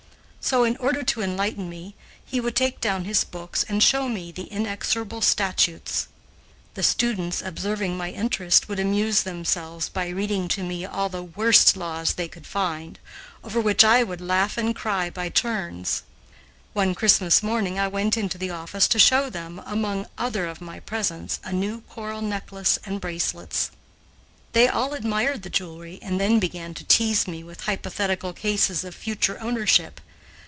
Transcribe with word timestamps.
So, 0.43 0.63
in 0.63 0.75
order 0.77 1.03
to 1.03 1.21
enlighten 1.21 1.69
me, 1.69 1.95
he 2.25 2.41
would 2.41 2.55
take 2.55 2.81
down 2.81 3.05
his 3.05 3.23
books 3.23 3.63
and 3.69 3.81
show 3.81 4.09
me 4.09 4.31
the 4.31 4.45
inexorable 4.51 5.21
statutes. 5.21 6.07
The 6.73 6.81
students, 6.81 7.43
observing 7.43 7.95
my 7.95 8.09
interest, 8.09 8.67
would 8.67 8.79
amuse 8.79 9.21
themselves 9.21 9.87
by 9.87 10.07
reading 10.09 10.47
to 10.49 10.63
me 10.63 10.83
all 10.83 11.09
the 11.09 11.21
worst 11.21 11.77
laws 11.77 12.13
they 12.15 12.27
could 12.27 12.47
find, 12.47 12.97
over 13.43 13.61
which 13.61 13.83
I 13.83 14.01
would 14.01 14.19
laugh 14.19 14.57
and 14.57 14.75
cry 14.75 15.11
by 15.11 15.29
turns. 15.29 16.01
One 16.73 16.95
Christmas 16.95 17.43
morning 17.43 17.77
I 17.77 17.87
went 17.87 18.17
into 18.17 18.39
the 18.39 18.49
office 18.49 18.87
to 18.89 18.99
show 18.99 19.29
them, 19.29 19.61
among 19.63 20.07
other 20.17 20.47
of 20.47 20.59
my 20.59 20.79
presents, 20.79 21.39
a 21.43 21.53
new 21.53 21.81
coral 21.81 22.23
necklace 22.23 22.79
and 22.83 22.99
bracelets. 22.99 23.69
They 24.53 24.67
all 24.67 24.95
admired 24.95 25.43
the 25.43 25.49
jewelry 25.51 25.99
and 26.01 26.19
then 26.19 26.39
began 26.39 26.73
to 26.73 26.83
tease 26.85 27.27
me 27.27 27.43
with 27.43 27.61
hypothetical 27.61 28.33
cases 28.33 28.83
of 28.83 28.95
future 28.95 29.39
ownership. 29.39 30.01